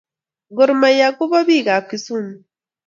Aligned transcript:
Gor 0.55 0.69
mahia 0.79 1.09
ko 1.17 1.23
ba 1.31 1.39
pik 1.47 1.67
ab 1.75 1.83
kisumu 1.89 2.33